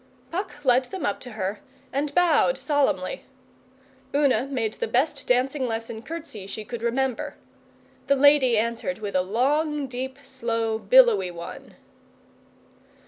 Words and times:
Puck 0.31 0.65
led 0.65 0.85
them 0.85 1.05
up 1.05 1.19
to 1.19 1.33
her 1.33 1.59
and 1.93 2.15
bowed 2.15 2.57
solemnly. 2.57 3.23
Una 4.15 4.47
made 4.47 4.73
the 4.73 4.87
best 4.87 5.27
dancing 5.27 5.67
lesson 5.67 6.01
curtsy 6.01 6.47
she 6.47 6.65
could 6.65 6.81
remember. 6.81 7.35
The 8.07 8.15
lady 8.15 8.57
answered 8.57 8.97
with 8.97 9.13
a 9.15 9.21
long, 9.21 9.85
deep, 9.85 10.17
slow, 10.23 10.79
billowy 10.79 11.29
one. 11.29 11.75